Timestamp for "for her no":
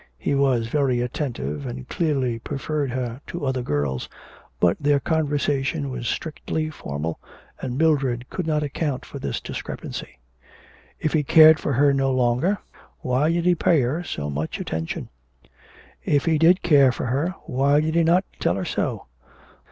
11.59-12.11